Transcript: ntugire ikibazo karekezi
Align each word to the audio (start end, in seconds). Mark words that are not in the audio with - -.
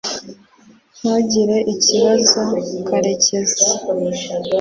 ntugire 0.97 1.57
ikibazo 1.73 2.41
karekezi 2.87 3.63